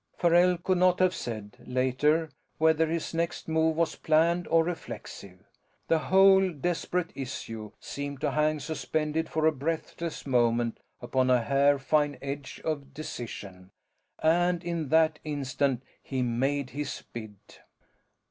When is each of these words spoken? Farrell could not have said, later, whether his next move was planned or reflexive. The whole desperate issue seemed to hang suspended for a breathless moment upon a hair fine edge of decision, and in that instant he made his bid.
Farrell 0.17 0.57
could 0.57 0.79
not 0.79 0.97
have 0.99 1.13
said, 1.13 1.57
later, 1.63 2.31
whether 2.57 2.87
his 2.87 3.13
next 3.13 3.47
move 3.47 3.75
was 3.75 3.95
planned 3.97 4.47
or 4.47 4.63
reflexive. 4.63 5.41
The 5.89 5.99
whole 5.99 6.49
desperate 6.53 7.11
issue 7.13 7.69
seemed 7.79 8.19
to 8.21 8.31
hang 8.31 8.59
suspended 8.61 9.29
for 9.29 9.45
a 9.45 9.51
breathless 9.51 10.25
moment 10.25 10.79
upon 11.03 11.29
a 11.29 11.43
hair 11.43 11.77
fine 11.77 12.17
edge 12.19 12.59
of 12.65 12.95
decision, 12.95 13.69
and 14.17 14.63
in 14.63 14.89
that 14.89 15.19
instant 15.23 15.83
he 16.01 16.23
made 16.23 16.71
his 16.71 17.03
bid. 17.13 17.35